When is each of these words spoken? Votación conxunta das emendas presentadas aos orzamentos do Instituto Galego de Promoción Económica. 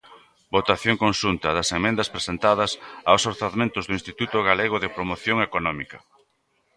Votación 0.55 0.95
conxunta 1.05 1.47
das 1.57 1.69
emendas 1.77 2.11
presentadas 2.15 2.71
aos 3.09 3.23
orzamentos 3.31 3.83
do 3.85 3.93
Instituto 3.99 4.37
Galego 4.49 4.77
de 4.83 4.93
Promoción 4.95 5.37
Económica. 5.47 5.97